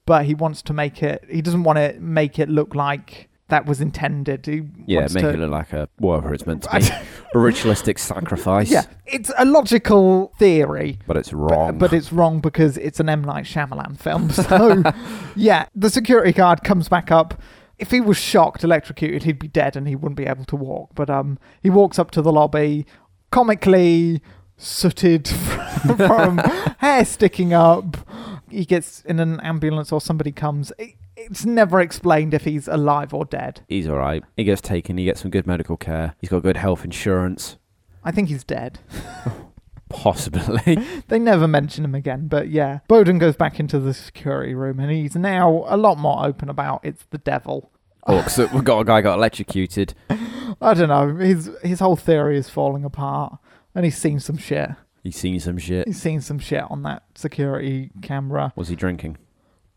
[0.07, 1.25] but he wants to make it.
[1.31, 4.45] He doesn't want to make it look like that was intended.
[4.45, 6.87] He Yeah, make to, it look like a whatever it's meant to be.
[7.35, 8.69] a ritualistic sacrifice.
[8.69, 10.99] Yeah, it's a logical theory.
[11.07, 11.79] But it's But, wrong.
[11.79, 14.31] but it's wrong because it's an M Night Shyamalan film.
[14.33, 14.83] So,
[15.37, 17.41] yeah, the security guard comes back up.
[17.79, 20.91] If he was shocked, electrocuted, he'd be dead and he wouldn't be able to walk.
[20.95, 22.87] But um, he walks up to the lobby,
[23.31, 24.23] comically
[24.57, 25.29] sooted
[25.87, 26.39] from, from
[26.79, 27.97] hair sticking up.
[28.51, 30.73] He gets in an ambulance or somebody comes.
[30.79, 33.63] It, it's never explained if he's alive or dead.
[33.69, 34.23] He's all right.
[34.37, 34.99] He gets taken.
[34.99, 36.15] He gets some good medical care.
[36.21, 37.57] He's got good health insurance.
[38.05, 38.79] I think he's dead.
[39.89, 40.79] Possibly.
[41.09, 42.81] They never mention him again, but yeah.
[42.89, 46.81] Bowden goes back into the security room and he's now a lot more open about
[46.83, 47.71] it's the devil.
[48.07, 49.95] oh, so we've got a guy got electrocuted.
[50.61, 51.15] I don't know.
[51.17, 53.39] His his whole theory is falling apart,
[53.75, 54.71] and he's seen some shit.
[55.03, 55.87] He's seen some shit.
[55.87, 58.53] He's seen some shit on that security camera.
[58.57, 59.19] Was he drinking?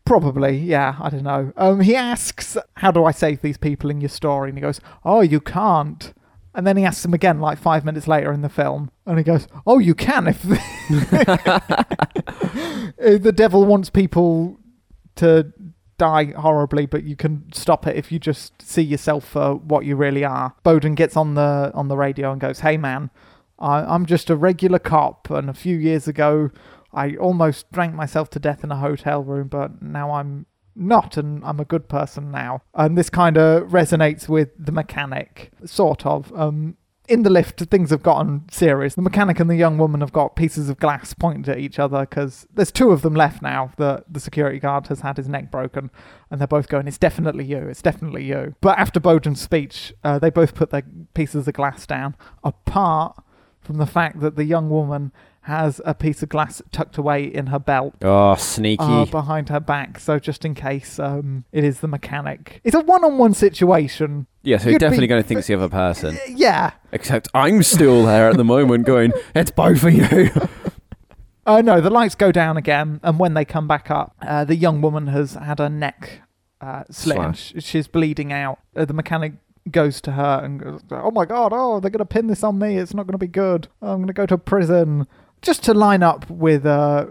[0.04, 0.96] Probably, yeah.
[1.00, 1.52] I don't know.
[1.56, 4.80] Um, he asks, "How do I save these people in your story?" And he goes,
[5.04, 6.12] "Oh, you can't."
[6.54, 9.24] And then he asks him again, like five minutes later in the film, and he
[9.24, 10.44] goes, "Oh, you can if
[12.98, 14.58] if the devil wants people
[15.16, 15.52] to
[15.96, 19.94] die horribly, but you can stop it if you just see yourself for what you
[19.94, 23.10] really are." Bowden gets on the on the radio and goes, "Hey, man,
[23.60, 26.50] I, I'm just a regular cop, and a few years ago,
[26.92, 31.44] I almost drank myself to death in a hotel room, but now I'm." Not, and
[31.44, 32.62] I'm a good person now.
[32.74, 36.32] And this kind of resonates with the mechanic, sort of.
[36.38, 36.76] Um,
[37.10, 38.94] in the lift, things have gotten serious.
[38.94, 42.00] The mechanic and the young woman have got pieces of glass pointed at each other
[42.00, 43.72] because there's two of them left now.
[43.76, 45.90] The the security guard has had his neck broken,
[46.30, 47.58] and they're both going, "It's definitely you.
[47.58, 51.84] It's definitely you." But after Bowden's speech, uh, they both put their pieces of glass
[51.84, 53.20] down, apart
[53.60, 55.12] from the fact that the young woman
[55.44, 58.82] has a piece of glass tucked away in her belt Oh, sneaky.
[58.84, 59.98] uh, behind her back.
[59.98, 64.26] So just in case um, it is the mechanic, it's a one-on-one situation.
[64.42, 66.18] yeah, so he's you'd definitely be- going to think it's the other person.
[66.28, 66.72] Yeah.
[66.92, 70.28] Except I'm still there at the moment going, it's both of you.
[71.46, 74.54] Uh, no, the lights go down again, and when they come back up, uh, the
[74.56, 76.20] young woman has had her neck
[76.60, 77.36] uh, slit.
[77.58, 78.58] She's bleeding out.
[78.76, 79.32] Uh, the mechanic
[79.70, 81.52] goes to her and goes, "Oh my god!
[81.54, 82.76] Oh, they're gonna pin this on me.
[82.76, 83.68] It's not gonna be good.
[83.80, 85.06] I'm gonna go to prison."
[85.42, 87.06] Just to line up with uh,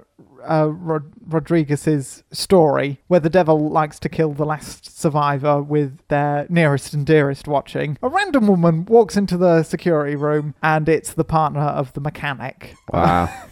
[0.47, 6.45] uh, Rod- Rodriguez's story, where the devil likes to kill the last survivor with their
[6.49, 7.97] nearest and dearest watching.
[8.01, 12.75] A random woman walks into the security room, and it's the partner of the mechanic.
[12.91, 13.29] Wow.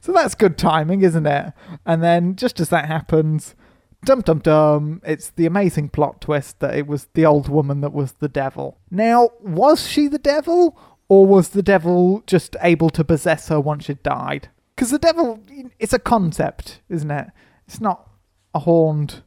[0.00, 1.52] So that's good timing, isn't it?
[1.86, 3.54] And then just as that happens,
[4.04, 7.92] dum dum dum, it's the amazing plot twist that it was the old woman that
[7.92, 8.78] was the devil.
[8.90, 10.78] Now, was she the devil?
[11.08, 14.48] Or was the devil just able to possess her once she'd died?
[14.74, 15.40] Because the devil,
[15.78, 17.28] it's a concept, isn't it?
[17.66, 18.08] It's not
[18.54, 19.22] a horned,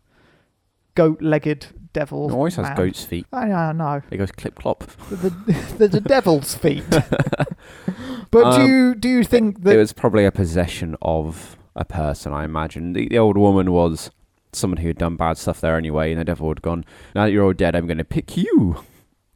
[0.96, 2.30] goat legged devil.
[2.30, 2.76] It always has man.
[2.78, 3.26] goat's feet.
[3.32, 4.02] I I know.
[4.12, 4.84] It goes clip clop.
[5.10, 5.30] The,
[5.78, 6.84] the, the devil's feet.
[6.90, 11.86] but do Um, you do you think that it was probably a possession of a
[11.86, 12.94] person, I imagine.
[12.94, 14.10] The, the old woman was
[14.52, 16.84] someone who had done bad stuff there anyway, and the devil had gone,
[17.16, 18.84] Now that you're all dead, I'm going to pick you.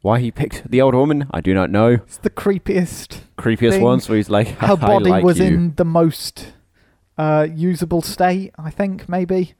[0.02, 1.92] Why he picked the old woman, I do not know.
[1.92, 3.82] it's the creepiest Creepiest Thing.
[3.82, 5.46] ones where he's like, her body like was you.
[5.46, 6.52] in the most
[7.16, 9.54] uh, usable state, I think, maybe.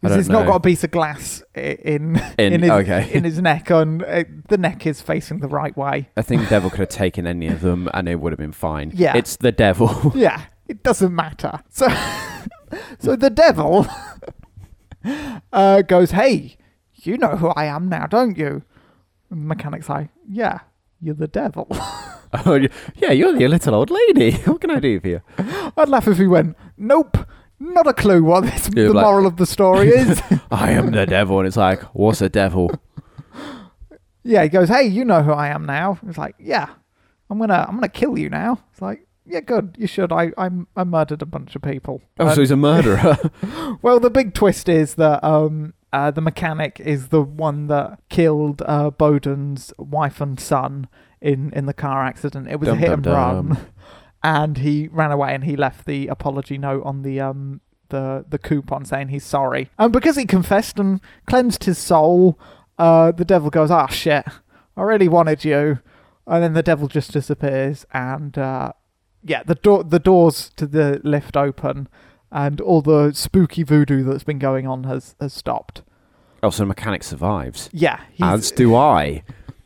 [0.00, 3.10] Because he's not got a piece of glass in In- in, his, okay.
[3.12, 3.70] in his neck.
[3.70, 6.10] On uh, the neck is facing the right way.
[6.16, 8.52] I think the devil could have taken any of them and it would have been
[8.52, 8.92] fine.
[8.94, 9.16] Yeah.
[9.16, 10.12] It's the devil.
[10.14, 11.60] Yeah, it doesn't matter.
[11.70, 11.88] So,
[12.98, 13.86] so the devil
[15.52, 16.56] uh, goes, "Hey,
[17.02, 18.62] you know who I am now, don't you?"
[19.34, 20.60] Mechanic's like, "Yeah,
[21.00, 22.60] you're the devil." oh,
[22.96, 24.32] yeah, you're the little old lady.
[24.46, 25.20] What can I do for you?
[25.76, 27.16] I'd laugh if he went, "Nope,
[27.58, 30.20] not a clue what this, the like- moral of the story is.
[30.50, 32.70] I am the devil, and it's like, what's a devil?
[34.22, 36.68] yeah, he goes, "Hey, you know who I am now." It's like, "Yeah,
[37.30, 40.12] I'm gonna, I'm gonna kill you now." It's like, "Yeah, good, you should.
[40.12, 43.18] I, I, I murdered a bunch of people." Oh, so he's a murderer.
[43.82, 48.60] Well, the big twist is that um, uh, the mechanic is the one that killed
[48.66, 50.88] uh, Bowden's wife and son
[51.20, 52.48] in, in the car accident.
[52.48, 53.14] It was a hit dum, and dum.
[53.14, 53.66] run,
[54.24, 58.40] and he ran away and he left the apology note on the um the the
[58.40, 59.70] coupon saying he's sorry.
[59.78, 62.40] And because he confessed and cleansed his soul,
[62.76, 64.26] uh, the devil goes, "Ah, shit,
[64.76, 65.78] I really wanted you,"
[66.26, 68.36] and then the devil just disappears and.
[68.36, 68.72] Uh,
[69.26, 71.88] yeah, the door the doors to the lift open,
[72.34, 75.82] and all the spooky voodoo that's been going on has has stopped.
[76.42, 77.70] oh, so the mechanic survives.
[77.72, 79.22] Yeah, As do I.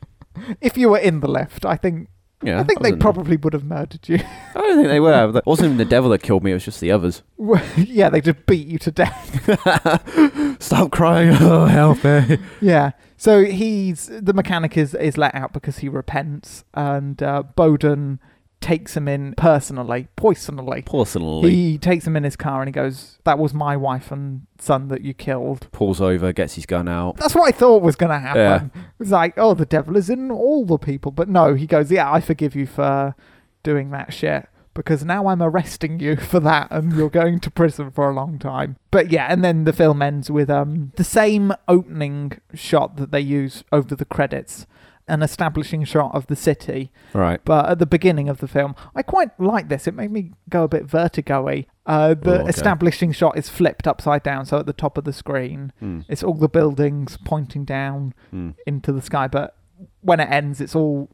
[0.60, 2.10] if you were in the lift, I think
[2.42, 4.16] Yeah, I think they probably would have murdered you.
[4.54, 5.38] I don't think they were.
[5.38, 6.50] It wasn't even the devil that killed me.
[6.50, 7.22] It was just the others.
[7.76, 10.62] yeah, they just beat you to death.
[10.62, 11.36] Stop crying!
[11.40, 12.38] Oh, help me!
[12.60, 12.90] yeah.
[13.16, 18.20] So he's the mechanic is is let out because he repents, and uh, Bowden
[18.60, 20.82] takes him in personally, personally.
[20.82, 24.42] Personally, He takes him in his car and he goes, "That was my wife and
[24.58, 27.16] son that you killed." pulls over, gets his gun out.
[27.16, 28.70] That's what I thought was going to happen.
[28.74, 31.12] It was like, oh, the devil is in all the people.
[31.12, 33.14] But no, he goes, yeah, I forgive you for
[33.62, 37.90] doing that shit because now I'm arresting you for that and you're going to prison
[37.90, 38.76] for a long time.
[38.90, 43.20] But yeah, and then the film ends with um the same opening shot that they
[43.20, 44.66] use over the credits.
[45.08, 47.40] An establishing shot of the city, Right.
[47.44, 49.86] but at the beginning of the film, I quite like this.
[49.86, 51.66] It made me go a bit vertigo-y.
[51.86, 52.48] Uh, the Oh, okay.
[52.50, 56.00] establishing shot is flipped upside down, so at the top of the screen, Hmm.
[56.08, 58.50] it's all the buildings pointing down Hmm.
[58.66, 59.56] into the sky, but
[60.02, 61.08] when it ends, it's all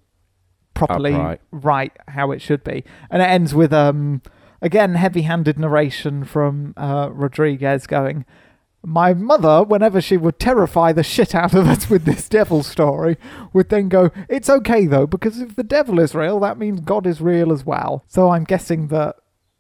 [0.75, 1.41] properly Upright.
[1.53, 4.21] right how it should be, and it ends with um
[4.61, 8.25] again heavy-handed narration from uh, Rodriguez going.
[8.87, 13.17] My mother, whenever she would terrify the shit out of us with this devil story,
[13.53, 17.07] would then go, It's okay though, because if the devil is real, that means God
[17.07, 18.05] is real as well.
[18.07, 19.17] So I'm guessing that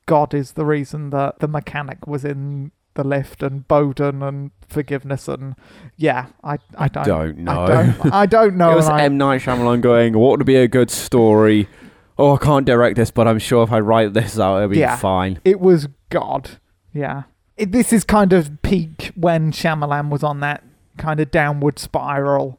[0.06, 5.26] God is the reason that the mechanic was in the lift and Bowden and forgiveness
[5.26, 5.56] and
[5.96, 7.62] yeah, I I don't Don't know.
[7.64, 8.70] I don't, I don't know.
[8.72, 11.68] it was M Night Shyamalan going, "What would be a good story?"
[12.16, 14.78] Oh, I can't direct this, but I'm sure if I write this out, it'll be
[14.78, 14.96] Yeah.
[14.96, 15.40] fine.
[15.44, 16.50] it was God.
[16.92, 17.24] Yeah.
[17.56, 20.64] It, this is kind of peak when Shyamalan was on that
[20.96, 22.58] kind of downward spiral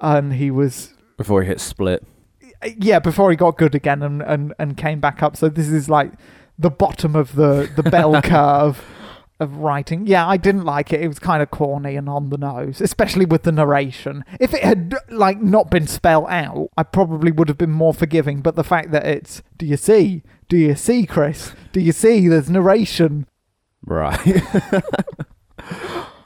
[0.00, 2.04] and he was Before he hit split.
[2.78, 5.36] yeah, before he got good again and, and, and came back up.
[5.36, 6.12] So this is like
[6.58, 8.82] the bottom of the, the bell curve
[9.40, 10.06] of writing.
[10.06, 11.00] Yeah, I didn't like it.
[11.00, 14.24] It was kind of corny and on the nose, especially with the narration.
[14.40, 18.40] If it had like not been spelled out, I probably would have been more forgiving.
[18.40, 20.22] But the fact that it's do you see?
[20.48, 21.52] Do you see, Chris?
[21.72, 22.28] Do you see?
[22.28, 23.26] There's narration.
[23.84, 24.18] Right.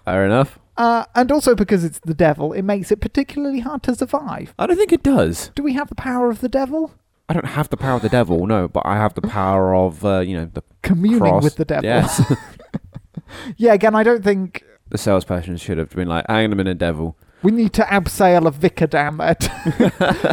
[0.05, 0.59] Fair enough.
[0.77, 4.55] Uh, and also because it's the devil, it makes it particularly hard to survive.
[4.59, 5.51] I don't think it does.
[5.55, 6.93] Do we have the power of the devil?
[7.29, 10.05] I don't have the power of the devil, no, but I have the power of,
[10.05, 11.43] uh, you know, the Communing cross.
[11.45, 11.85] with the devil.
[11.85, 12.23] Yes.
[13.57, 16.79] Yeah, again, I don't think the salesperson should have been like, hang on a minute,
[16.79, 17.17] devil.
[17.43, 19.41] We need to abseil a vicar damn it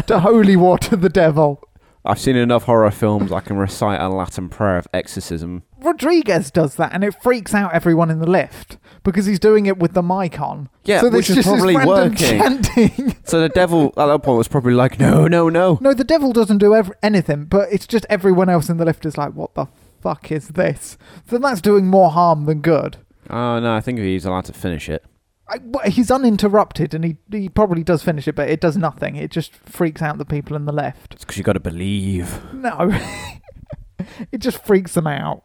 [0.08, 1.62] to holy water the devil.
[2.06, 5.64] I've seen enough horror films I can recite a Latin prayer of exorcism.
[5.86, 9.78] Rodriguez does that and it freaks out everyone in the lift because he's doing it
[9.78, 10.70] with the mic on.
[10.84, 12.16] Yeah, so which is probably working.
[12.16, 13.16] chanting.
[13.26, 15.80] So the devil at that point was probably like, no, no, no.
[15.82, 19.04] no, the devil doesn't do ev- anything, but it's just everyone else in the lift
[19.04, 19.66] is like, what the
[20.00, 20.96] fuck is this?
[21.28, 22.98] So that's doing more harm than good.
[23.28, 25.04] Oh, no, I think he's allowed to finish it.
[25.50, 29.16] I, he's uninterrupted and he, he probably does finish it, but it does nothing.
[29.16, 31.16] It just freaks out the people in the left.
[31.16, 32.42] It's because you got to believe.
[32.54, 32.92] No.
[34.32, 35.44] it just freaks them out.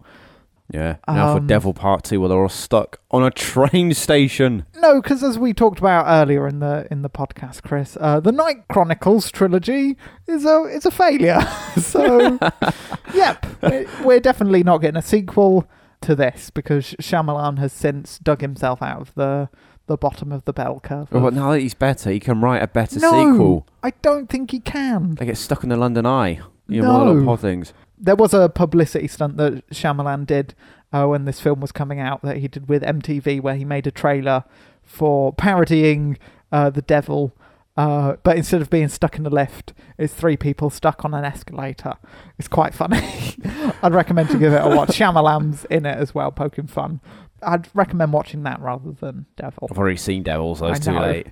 [0.73, 0.97] Yeah.
[1.09, 4.65] Now for Um, Devil Part 2 where they're all stuck on a train station.
[4.77, 8.33] No, because as we talked about earlier in the in the podcast, Chris, uh, the
[8.33, 11.41] Night Chronicles trilogy is a is a failure.
[11.77, 12.39] so,
[13.15, 15.67] yep, we're, we're definitely not getting a sequel
[16.03, 19.49] to this because Shyamalan has since dug himself out of the
[19.87, 21.09] the bottom of the bell curve.
[21.11, 23.67] Oh, but now that he's better, he can write a better no, sequel.
[23.83, 25.17] I don't think he can.
[25.17, 26.39] They get stuck in the London Eye.
[26.69, 27.19] You know, one of the No.
[27.19, 27.73] little pod things.
[28.03, 30.55] There was a publicity stunt that Shyamalan did
[30.93, 33.87] uh, when this film was coming out that he did with MTV, where he made
[33.87, 34.45] a trailer
[34.83, 36.19] for parodying
[36.51, 37.37] uh, the devil.
[37.77, 41.25] Uh, but instead of being stuck in the lift, it's three people stuck on an
[41.25, 41.95] escalator.
[42.39, 43.01] It's quite funny.
[43.83, 44.91] I'd recommend to give it a watch.
[44.91, 47.01] Shyamalan's in it as well, poking fun.
[47.43, 49.69] I'd recommend watching that rather than Devil.
[49.71, 51.29] I've already seen Devil, so I it's too late.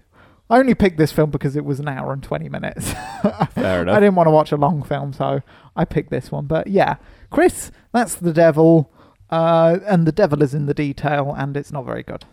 [0.50, 2.92] I only picked this film because it was an hour and 20 minutes.
[3.54, 3.96] Fair enough.
[3.96, 5.42] I didn't want to watch a long film, so
[5.76, 6.46] I picked this one.
[6.46, 6.96] But yeah,
[7.30, 8.90] Chris, that's the devil.
[9.30, 12.24] Uh, and the devil is in the detail, and it's not very good.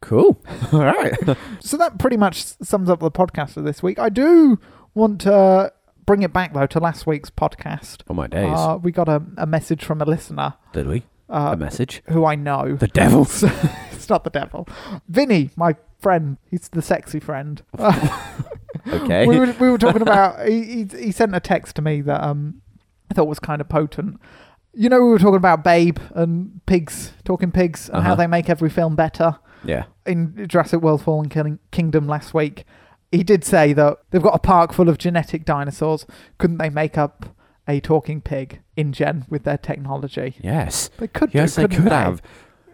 [0.00, 0.40] Cool.
[0.72, 1.14] All right.
[1.60, 3.98] So that pretty much sums up the podcast for this week.
[3.98, 4.58] I do
[4.94, 5.72] want to
[6.04, 8.02] bring it back though to last week's podcast.
[8.08, 8.52] Oh, my days.
[8.54, 11.02] Uh, we got a, a message from a listener Did we?
[11.28, 12.02] uh, a message.
[12.10, 12.76] who I know.
[12.76, 13.22] The devil.
[13.22, 14.68] it's not the devil.
[15.08, 15.74] Vinny, my
[16.06, 16.36] friend.
[16.50, 17.62] He's the sexy friend.
[18.88, 19.26] Okay.
[19.26, 20.46] we, were, we were talking about.
[20.46, 22.62] He, he, he sent a text to me that um
[23.10, 24.20] I thought was kind of potent.
[24.74, 28.14] You know, we were talking about Babe and pigs, talking pigs, and how Uh-huh.
[28.22, 29.38] they make every film better.
[29.64, 29.84] yeah.
[30.04, 32.64] In Jurassic World Fallen King- Kingdom last week,
[33.10, 36.06] he did say that they've got a park full of genetic dinosaurs.
[36.38, 37.34] Couldn't they make up
[37.66, 40.36] a talking pig in gen with their technology?
[40.44, 40.90] Yes.
[40.98, 41.34] They could.
[41.34, 42.22] Yes, do, they could have.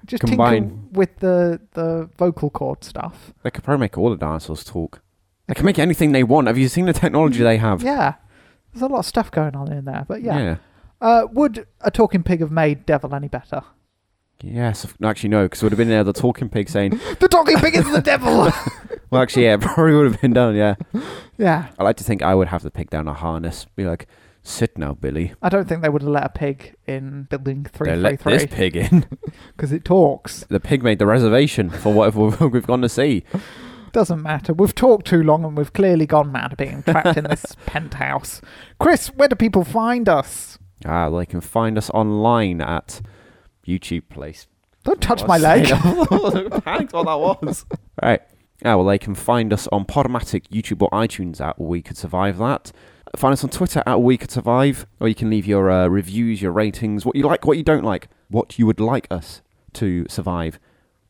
[0.06, 3.32] Just combine- tinker with the the vocal cord stuff.
[3.42, 5.00] They could probably make all the dinosaurs talk.
[5.48, 6.46] They can make anything they want.
[6.46, 7.82] Have you seen the technology they have?
[7.82, 8.14] Yeah,
[8.72, 10.04] there's a lot of stuff going on in there.
[10.06, 10.56] But yeah, Yeah.
[11.00, 13.62] Uh, would a talking pig have made Devil any better?
[14.40, 14.86] Yes.
[15.02, 16.90] Actually, no, because it would have been there the talking pig saying,
[17.20, 18.50] The talking pig is the devil.
[19.10, 20.74] well, actually, yeah, it probably would have been done, yeah.
[21.38, 23.66] yeah, I like to think I would have the pig down a harness.
[23.76, 24.06] Be like,
[24.42, 25.34] sit now, Billy.
[25.42, 28.46] I don't think they would have let a pig in building three They let this
[28.46, 29.06] pig in.
[29.56, 30.44] because it talks.
[30.48, 33.24] the pig made the reservation for whatever we've gone to see.
[33.92, 34.52] Doesn't matter.
[34.52, 38.40] We've talked too long and we've clearly gone mad being trapped in this penthouse.
[38.80, 40.58] Chris, where do people find us?
[40.84, 43.02] Ah, they can find us online at
[43.66, 44.46] YouTube Place.
[44.84, 45.68] Don't touch my leg.
[45.68, 47.64] panicked what that was.
[48.02, 48.20] Right.
[48.64, 52.38] Yeah, well, they can find us on Podomatic, YouTube, or iTunes at We Could Survive
[52.38, 52.72] That.
[53.16, 56.40] Find us on Twitter at We Could Survive, or you can leave your uh, reviews,
[56.40, 59.42] your ratings, what you like, what you don't like, what you would like us
[59.74, 60.58] to survive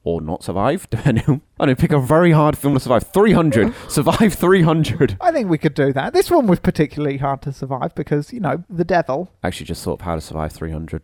[0.05, 1.42] or not survive, depending on.
[1.61, 3.05] I don't know, pick a very hard film to survive.
[3.12, 3.72] 300.
[3.88, 5.16] survive 300.
[5.20, 6.12] I think we could do that.
[6.12, 9.30] This one was particularly hard to survive because, you know, the devil.
[9.44, 11.03] I actually just thought of how to survive 300.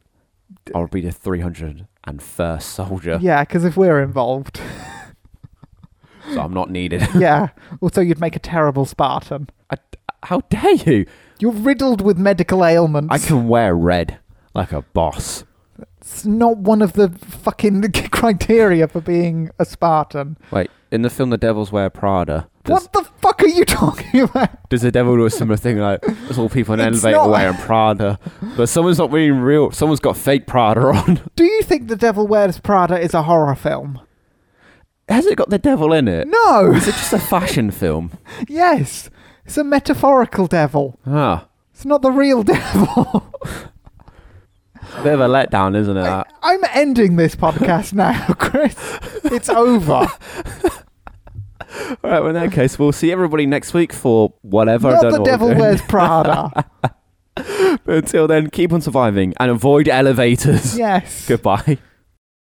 [0.74, 4.61] I'll be the 301st soldier, Yeah, because if we're involved,
[6.32, 7.07] so I'm not needed.
[7.14, 7.49] yeah.
[7.80, 9.49] Also, you'd make a terrible Spartan.
[10.25, 11.07] How dare you?
[11.39, 13.12] You're riddled with medical ailments.
[13.12, 14.19] I can wear red
[14.55, 15.45] like a boss.
[16.01, 20.37] It's not one of the fucking criteria for being a Spartan.
[20.51, 24.69] Wait, in the film The Devil Wears Prada, What the fuck are you talking about?
[24.71, 27.19] does the devil do a similar thing like there's all people in an It's elevator
[27.19, 28.19] not- wearing Prada,
[28.57, 31.21] but someone's not wearing real, someone's got fake Prada on.
[31.37, 34.01] Do you think The Devil Wears Prada is a horror film?
[35.09, 36.27] Has it got the devil in it?
[36.29, 36.73] No.
[36.75, 38.12] Is it just a fashion film?
[38.49, 39.09] yes.
[39.49, 40.99] It's a metaphorical devil.
[41.07, 43.32] Ah, It's not the real devil.
[44.94, 46.03] a bit of a letdown, isn't it?
[46.03, 46.30] that?
[46.42, 48.74] I'm ending this podcast now, Chris.
[49.24, 49.94] It's over.
[49.94, 50.09] All
[52.03, 54.88] right, well, in that case, we'll see everybody next week for whatever.
[54.88, 55.62] I not don't The know what Devil we're doing.
[55.64, 56.64] Wears Prada.
[57.34, 60.76] But until then, keep on surviving and avoid elevators.
[60.76, 61.26] yes.
[61.26, 61.78] Goodbye.